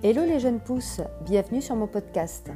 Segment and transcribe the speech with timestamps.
[0.00, 2.52] Hello les jeunes pousses, bienvenue sur mon podcast.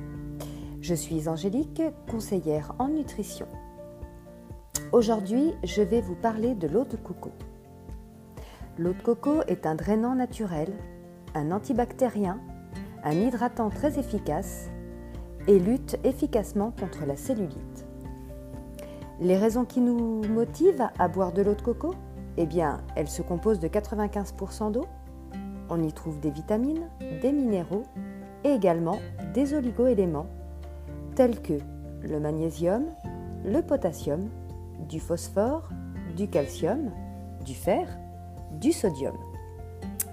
[0.81, 3.49] Je suis Angélique, conseillère en nutrition.
[4.93, 7.33] Aujourd'hui, je vais vous parler de l'eau de coco.
[8.79, 10.73] L'eau de coco est un drainant naturel,
[11.35, 12.39] un antibactérien,
[13.03, 14.71] un hydratant très efficace
[15.49, 17.87] et lutte efficacement contre la cellulite.
[19.19, 21.93] Les raisons qui nous motivent à boire de l'eau de coco?
[22.37, 24.87] Eh bien, elle se compose de 95% d'eau.
[25.75, 26.87] On y trouve des vitamines,
[27.23, 27.85] des minéraux
[28.45, 28.99] et également
[29.33, 30.27] des oligoéléments
[31.15, 31.55] tels que
[32.03, 32.85] le magnésium,
[33.47, 34.29] le potassium,
[34.87, 35.71] du phosphore,
[36.15, 36.91] du calcium,
[37.47, 37.89] du fer,
[38.61, 39.17] du sodium.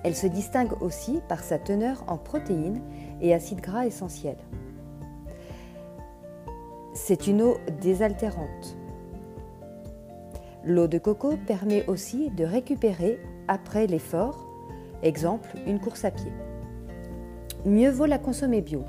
[0.05, 2.81] Elle se distingue aussi par sa teneur en protéines
[3.19, 4.39] et acides gras essentiels.
[6.93, 8.77] C'est une eau désaltérante.
[10.63, 14.48] L'eau de coco permet aussi de récupérer après l'effort,
[15.03, 16.31] exemple une course à pied.
[17.65, 18.83] Mieux vaut la consommer bio.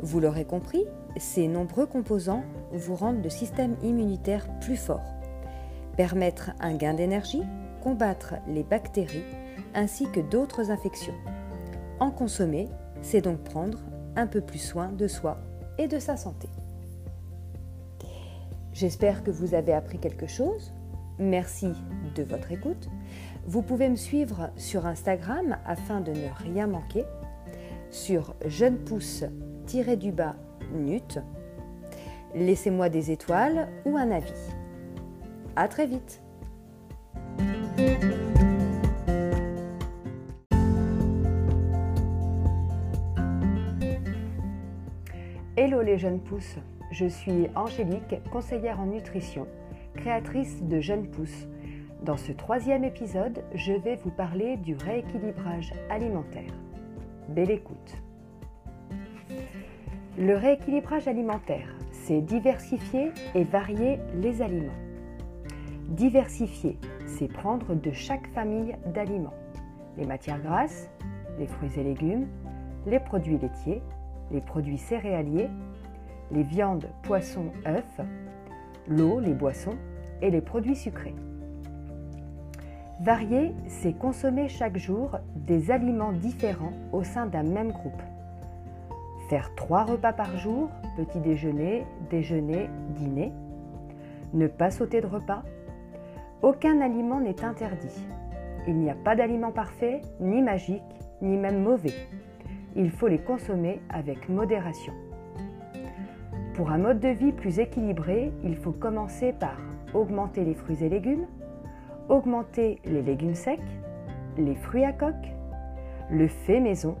[0.00, 0.84] Vous l'aurez compris,
[1.16, 5.14] ces nombreux composants vous rendent le système immunitaire plus fort,
[5.96, 7.42] permettre un gain d'énergie,
[7.82, 9.24] combattre les bactéries
[9.74, 11.14] ainsi que d'autres infections.
[12.00, 12.68] En consommer,
[13.00, 13.78] c'est donc prendre
[14.16, 15.38] un peu plus soin de soi
[15.78, 16.48] et de sa santé.
[18.72, 20.72] J'espère que vous avez appris quelque chose.
[21.18, 21.68] Merci
[22.14, 22.88] de votre écoute.
[23.44, 27.04] Vous pouvez me suivre sur Instagram afin de ne rien manquer
[27.90, 30.36] sur jeune pousse-du bas
[30.72, 31.18] nut.
[32.34, 34.32] Laissez-moi des étoiles ou un avis.
[35.56, 36.22] À très vite.
[45.56, 46.56] Hello les jeunes pousses,
[46.92, 49.46] je suis Angélique, conseillère en nutrition,
[49.96, 51.48] créatrice de Jeunes Pousses.
[52.04, 56.52] Dans ce troisième épisode, je vais vous parler du rééquilibrage alimentaire.
[57.28, 57.96] Belle écoute.
[60.18, 64.72] Le rééquilibrage alimentaire, c'est diversifier et varier les aliments.
[65.90, 66.76] Diversifier,
[67.06, 69.34] c'est prendre de chaque famille d'aliments
[69.96, 70.90] les matières grasses,
[71.38, 72.26] les fruits et légumes,
[72.86, 73.82] les produits laitiers,
[74.32, 75.50] les produits céréaliers,
[76.32, 78.00] les viandes, poissons, œufs,
[78.88, 79.76] l'eau, les boissons
[80.20, 81.14] et les produits sucrés.
[83.02, 88.02] Varier, c'est consommer chaque jour des aliments différents au sein d'un même groupe.
[89.28, 93.32] Faire trois repas par jour, petit déjeuner, déjeuner, dîner.
[94.34, 95.42] Ne pas sauter de repas.
[96.42, 98.06] Aucun aliment n'est interdit.
[98.66, 100.82] Il n'y a pas d'aliment parfait, ni magique,
[101.20, 101.94] ni même mauvais
[102.76, 104.92] il faut les consommer avec modération.
[106.54, 109.56] Pour un mode de vie plus équilibré, il faut commencer par
[109.94, 111.26] augmenter les fruits et légumes,
[112.08, 113.58] augmenter les légumes secs,
[114.36, 115.32] les fruits à coque,
[116.10, 116.96] le fait maison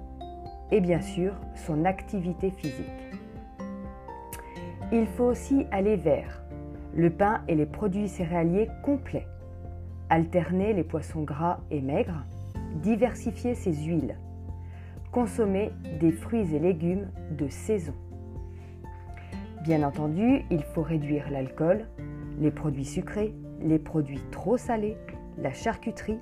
[0.70, 2.86] et bien sûr son activité physique.
[4.90, 6.42] Il faut aussi aller vers
[6.94, 9.26] le pain et les produits céréaliers complets,
[10.10, 12.24] alterner les poissons gras et maigres,
[12.82, 14.16] diversifier ses huiles,
[15.10, 15.70] consommer
[16.00, 17.94] des fruits et légumes de saison.
[19.62, 21.86] Bien entendu, il faut réduire l'alcool,
[22.40, 24.96] les produits sucrés, les produits trop salés,
[25.38, 26.18] la charcuterie,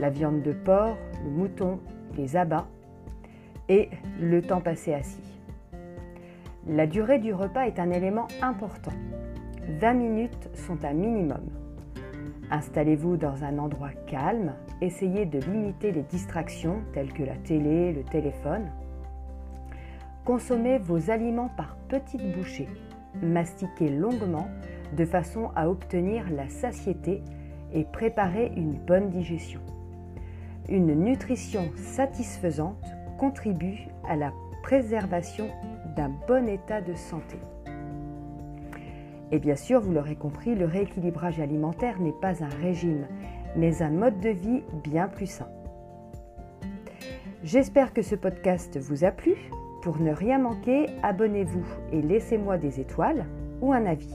[0.00, 1.80] la viande de porc, le mouton,
[2.16, 2.66] les abats
[3.68, 3.88] et
[4.20, 5.40] le temps passé assis.
[6.66, 8.92] La durée du repas est un élément important.
[9.80, 11.50] 20 minutes sont un minimum.
[12.50, 18.04] Installez-vous dans un endroit calme, essayez de limiter les distractions telles que la télé, le
[18.04, 18.70] téléphone.
[20.24, 22.68] Consommez vos aliments par petites bouchées.
[23.22, 24.48] Mastiquez longuement
[24.96, 27.22] de façon à obtenir la satiété
[27.72, 29.60] et préparer une bonne digestion.
[30.68, 32.84] Une nutrition satisfaisante
[33.18, 34.32] contribue à la
[34.62, 35.48] préservation
[35.96, 37.36] d'un bon état de santé.
[39.32, 43.06] Et bien sûr, vous l'aurez compris, le rééquilibrage alimentaire n'est pas un régime,
[43.56, 45.48] mais un mode de vie bien plus sain.
[47.42, 49.34] J'espère que ce podcast vous a plu.
[49.82, 53.26] Pour ne rien manquer, abonnez-vous et laissez-moi des étoiles
[53.60, 54.14] ou un avis.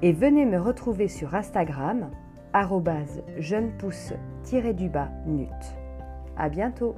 [0.00, 2.10] Et venez me retrouver sur Instagram,
[3.38, 4.12] jeune pousse
[4.72, 5.48] du bas nut.
[6.36, 6.94] À bientôt!